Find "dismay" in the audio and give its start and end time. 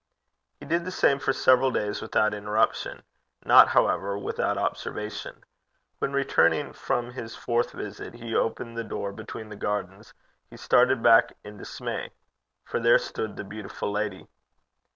11.57-12.09